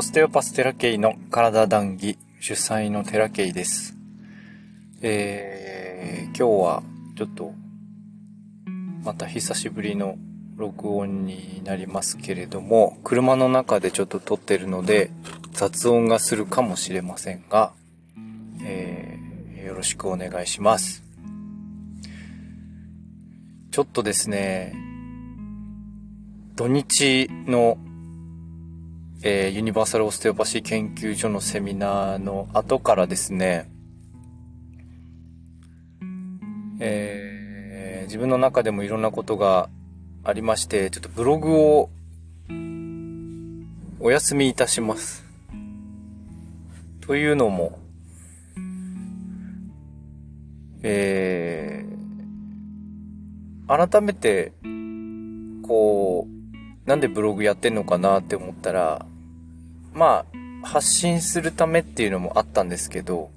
[0.00, 3.94] オステオパステラケイの体談義主催のテラケイです。
[5.02, 6.82] えー、今日は
[7.18, 7.52] ちょっと
[9.04, 10.16] また久しぶりの
[10.56, 15.10] 録音になりますけれども、車の中でちょっと撮ってるので
[15.52, 17.74] 雑音がするかもしれませんが、
[18.64, 21.04] えー、よろしくお願いします。
[23.70, 24.72] ちょっとですね、
[26.56, 27.76] 土日の、
[29.22, 33.70] えー、ユニバーサルオステオパシー研究所のセミナーの後からですね、
[36.80, 39.68] えー、自分の中でもいろんなことが
[40.24, 41.90] ありまして、ちょっとブログを
[44.00, 45.22] お休みいたします。
[47.02, 47.78] というのも、
[50.82, 54.54] えー、改めて、
[55.62, 59.04] こう、なんでブログやってんのかなって思ったら、
[59.92, 60.24] ま
[60.62, 63.30] あ、発信するためっていうのもあったんですけど、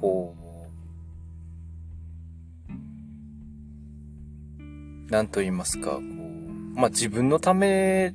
[0.00, 0.40] こう、
[5.10, 6.00] なんと言いますか、こう、
[6.74, 8.14] まあ自分のため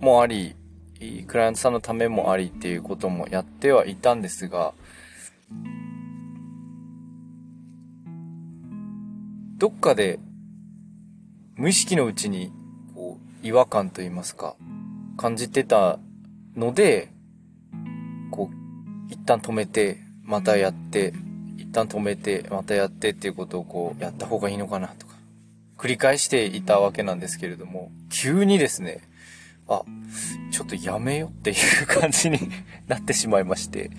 [0.00, 0.56] もあり、
[1.26, 4.72] クライアントさんのためもありっていうこともやってはいたんですが、
[9.58, 10.18] どっかで
[11.56, 12.52] 無意識のうちに
[12.94, 14.56] こう違和感と言いますか、
[15.16, 15.98] 感じてた
[16.56, 17.10] ので、
[18.30, 21.12] こう、一旦止めて、またやって、
[21.58, 25.14] 一旦止めて、またやってっていうことをこう、やった方がいいのかなとか、
[25.76, 29.00] 繰り返していたわけなんですけれども、急にですね、
[29.68, 29.82] あ、
[30.52, 32.38] ちょっとやめよっていう感じに
[32.86, 33.90] なってしまいまして、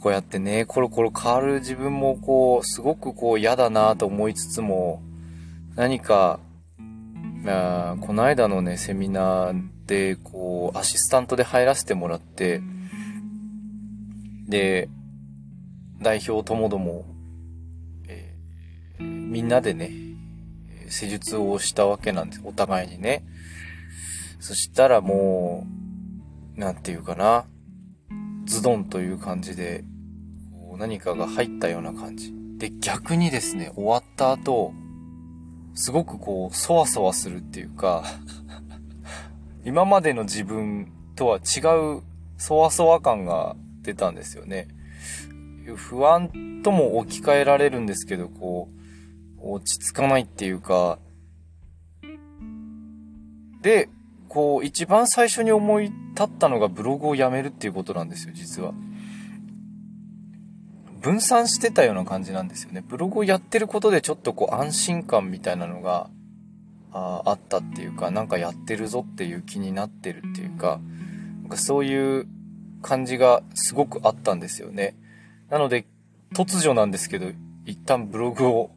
[0.00, 5.02] こうやってね、コロコロ変わる自分もこう、すごくこう嫌だなと思いつつも、
[5.76, 6.40] 何か
[7.46, 12.60] あこの間のね、セミナー、でこう、アシスタントで入らせてもらって、
[14.48, 14.88] で、
[16.00, 17.04] 代表ともども、
[18.08, 19.90] えー、みんなでね、
[20.88, 22.40] 施術をしたわけなんです。
[22.44, 23.24] お互いにね。
[24.40, 25.66] そしたらも
[26.56, 27.46] う、なんていうかな、
[28.44, 29.84] ズドンという感じで、
[30.52, 32.32] こう何かが入ったような感じ。
[32.58, 34.72] で、逆にですね、終わった後、
[35.74, 38.04] すごくこう、そわそわするっていうか
[39.64, 41.60] 今までの自分とは違
[41.98, 42.02] う
[42.36, 44.68] そわそわ感が出たんですよね。
[45.76, 48.68] 不安とも置き換えられるんですけど、こ
[49.38, 50.98] う、落ち着かないっていうか、
[53.62, 53.88] で、
[54.28, 55.94] こう、一番最初に思い立
[56.24, 58.74] ったのがブログをやめるっていうことなんですよ、実は。
[61.00, 62.82] 分散してたような感じなんですよね。
[62.86, 66.08] ブログをやってることでちょっとこう安心感みたいなのが
[66.94, 70.80] ああったっていうか、なんかやってるぞっていう気になってるっていうか、
[71.42, 72.26] なんかそういう
[72.82, 74.96] 感じがすごくあったんですよね。
[75.50, 75.86] なので、
[76.34, 77.32] 突如なんですけど、
[77.66, 78.70] 一旦ブログを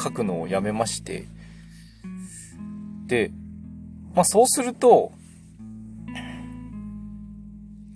[0.00, 1.26] 書くのをやめまして、
[3.06, 3.30] で、
[4.14, 5.12] まあそうすると、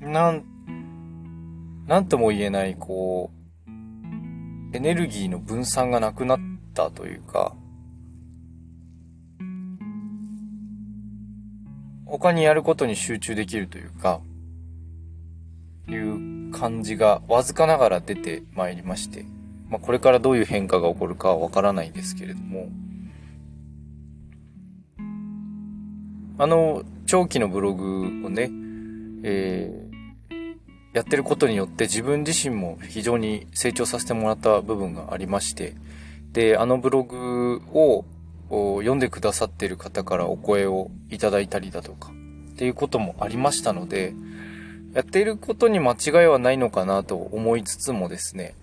[0.01, 0.45] なん、
[1.87, 6.41] なんとも言えない、こう、エネルギーの分散がなくなっ
[6.75, 7.57] たというか、
[12.07, 14.21] 他にやることに集中できるというか、
[15.89, 19.25] いう感じがわずかながら出てまいりまして、
[19.69, 22.69] まあ、これからどういう変化が起こるかはわからないんですけれども、
[26.39, 28.51] あの、長期のブログをね、
[29.23, 29.87] えー
[30.97, 35.75] やってることによって自分自身も非常に成長させてもらった部分がありまして、
[36.33, 38.07] で、あのブログを
[38.51, 42.13] を読んでくださっている方からお声をいただいたりだとか、
[42.53, 44.15] っていうこともありましたので、
[44.95, 48.55] やっていることに間違いはないのかなと思いつつもですね、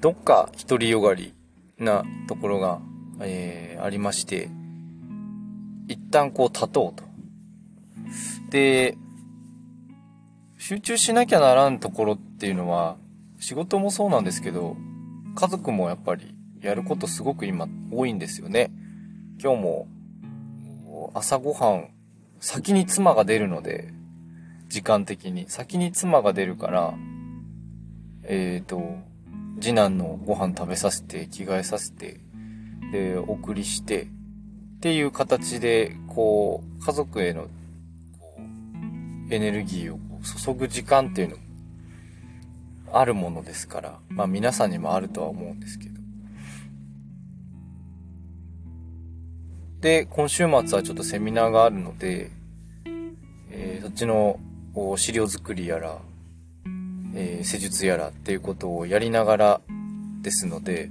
[0.00, 1.34] どっか独りよがり
[1.78, 2.80] なところが、
[3.20, 4.50] えー、ありまして、
[5.88, 7.04] 一旦こう立とうと。
[8.50, 8.96] で、
[10.58, 12.96] 集中しなきゃならんところっていうのは、
[13.38, 14.76] 仕事もそうなんですけど、
[15.34, 18.70] 家族もやっぱりやることすごく今多いんですよね。
[19.42, 19.88] 今日も
[21.14, 21.90] 朝ごはん、
[22.40, 23.92] 先に妻が出るので、
[24.68, 25.48] 時間的に。
[25.48, 26.94] 先に妻が出るから、
[28.24, 28.98] えっ、ー、と、
[29.60, 32.20] 次男のご飯食べさせて、着替えさせて、
[32.92, 34.06] で、お送りして、っ
[34.80, 37.48] ていう形で、こう、家族への、
[38.18, 41.36] こう、エネルギーを注ぐ時間っていうの
[42.92, 45.99] あるものですから、まあ皆さんにもあるとは思うんですけど。
[49.80, 52.30] で、今週末はちょっとセミナーがあるので、
[53.50, 54.38] え、そっちの
[54.96, 55.98] 資料作りやら、
[57.14, 59.60] えー、施術やらっていうことをやりながら
[60.20, 60.90] ですので、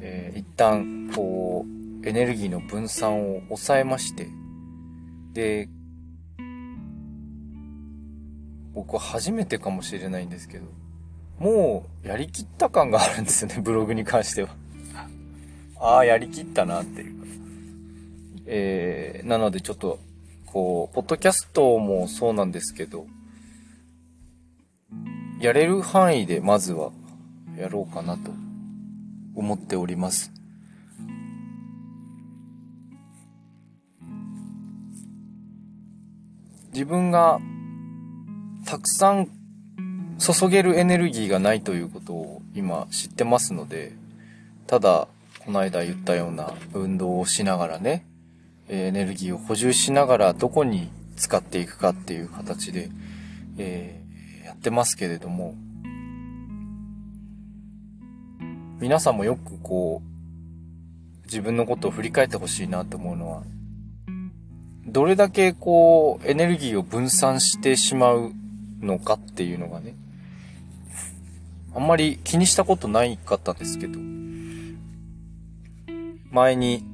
[0.00, 1.66] えー、一旦、こ
[2.02, 4.28] う、エネルギーの分散を抑えまして、
[5.34, 5.68] で、
[8.72, 10.66] 僕は初めてかもしれないんですけど、
[11.38, 14.48] もうやりきった感があるんですよね、ブログに関しては。
[15.78, 17.16] ああ、やりきったなっていう。
[18.46, 19.98] えー、なのでちょっと、
[20.46, 23.06] こう、ポッドキャストもそうなんですけど、
[25.40, 26.92] やれる範囲でまずは
[27.58, 28.30] やろうかなと
[29.34, 30.32] 思っております。
[36.72, 37.40] 自分が
[38.66, 39.28] たくさん
[40.18, 43.92] 注げるエネルギーがないということを今知ってますので、
[44.66, 45.08] ただ、
[45.44, 48.04] この間言ったような運動をしながらね、
[48.68, 52.90] エネルギーを補充しながらどこに使っていくかっていう形で、
[53.58, 55.54] えー、やってますけれども、
[58.78, 63.42] 皆さんもよくこう、自分のことを振り返ってほしいなと思うのは、
[64.86, 68.32] どれだけこう、エネルギーを分散してしまう
[68.80, 69.94] のかっていうのがね、
[71.74, 73.98] あんまり気にしたことないかったんですけど、
[76.30, 76.84] 前に、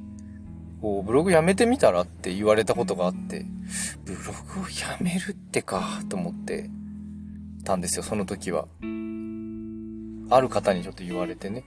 [0.83, 3.45] こう、ブログやめてみたらって言われたことがあって、
[4.03, 6.69] ブログをやめるってか、と思って
[7.63, 8.65] たんですよ、その時は。
[10.29, 11.63] ある方にちょっと言われてね。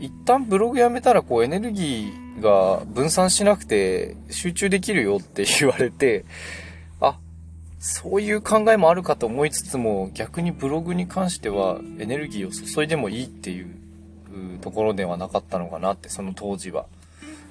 [0.00, 6.24] 一旦ブログやめたらこうエネルギーが分散しなくて集中できるよって言われて、
[7.00, 7.20] あ、
[7.78, 13.68] そういう考えもあるかと思いつつも逆にブログに関してはエネルギーを注いでもいいっていう
[14.60, 16.86] ところではなかったのかなってその当時は。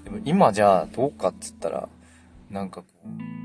[0.04, 1.90] でも今じゃあどうかっつったら
[2.50, 3.44] なんかこう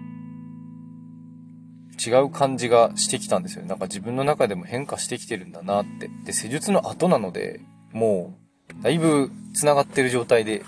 [1.98, 6.08] 違う感じがしてきたんですよなんか自分の中でも変化してきてるんだなって。
[6.24, 7.60] で、施術の後なので、
[7.92, 8.38] も
[8.70, 10.62] うだいぶ繋がってる状態で、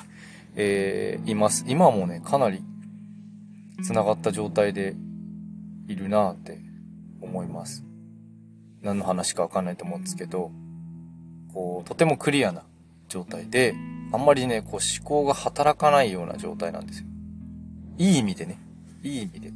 [0.57, 1.65] えー、います。
[1.69, 2.63] 今はもうね、かなり
[3.85, 4.95] 繋がった状態で
[5.87, 6.59] いるなって
[7.21, 7.85] 思います。
[8.83, 10.51] 何の話かわかんないと思うんですけど、
[11.55, 12.65] こう、とてもクリアな
[13.11, 13.75] 状態で、
[14.13, 17.07] あんまりね、こう思考が働かないような状態なんですよ。
[17.99, 18.59] いい意味でね。
[19.03, 19.53] いい意味で。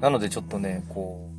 [0.00, 1.30] なのでちょっとね、こ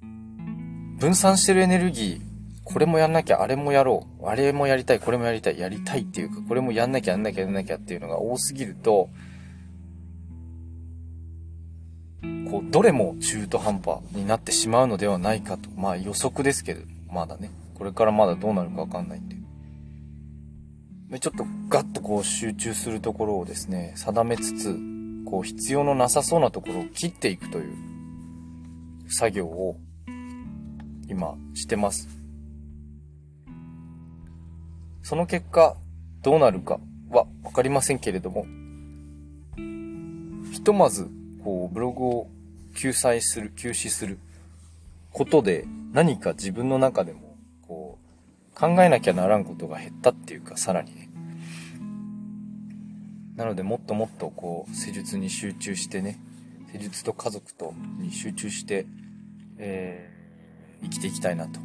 [0.00, 2.32] う、分散してるエネルギー
[2.64, 4.26] これもやんなきゃ、あれもやろう。
[4.26, 9.08] あれもやりたい、これもやりたい、やりたいっていうか、これもやんなきゃ、やんなきゃ、やんなきゃっていうのが多すぎると、
[12.50, 15.68] こう、どれも中途半端になってしまうのではないかと。
[15.76, 17.50] まあ予測ですけど、まだね。
[17.74, 19.36] これからまだどうなるかわかんないんで。
[21.10, 24.78] で、ちょっとガッとこう集中するところをですね、定めつつ、
[25.26, 27.74] こう必要のなさそうなところを切っていくという
[29.08, 29.76] 作業を
[31.08, 32.08] 今してます。
[35.02, 35.76] その結果、
[36.22, 36.78] どうなるか
[37.10, 38.46] はわかりませんけれども、
[40.52, 41.10] ひとまず、
[41.44, 42.28] こう、ブログを
[42.76, 44.18] 救済する、休止する
[45.10, 47.21] ことで、何か自分の中でも、
[48.54, 51.08] 考えなきゃならんことが減ったっていうか、さらにね。
[53.36, 56.18] なので、もっともっと、こう、施術に集中してね、
[56.72, 58.86] 施術と家族とに集中して、
[59.58, 61.60] えー、生きていきたいなと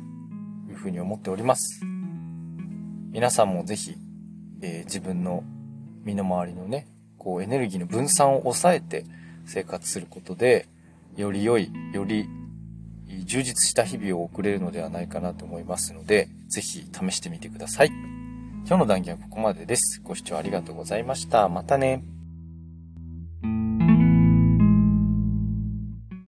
[0.69, 1.81] いうふうに思っております。
[3.11, 3.95] 皆さんもぜひ、
[4.61, 5.43] えー、自分の
[6.03, 9.05] 身の回りのね、こうエネルギーの分散を抑えて
[9.45, 10.67] 生活することで、
[11.15, 12.27] より良い、より
[13.27, 17.89] 充実した日々を送れるのではないかなと思いますので、ぜひ試してみてください。
[18.65, 20.01] 今日の談義はここまでです。
[20.03, 21.47] ご視聴ありがとうございました。
[21.47, 22.16] またね。